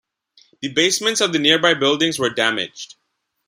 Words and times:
The 0.61 0.69
basements 0.73 1.21
of 1.21 1.31
nearby 1.31 1.75
buildings 1.75 2.17
were 2.17 2.31
damaged. 2.31 2.95